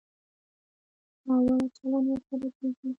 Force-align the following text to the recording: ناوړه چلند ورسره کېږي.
ناوړه 1.25 1.65
چلند 1.77 2.07
ورسره 2.11 2.47
کېږي. 2.57 2.87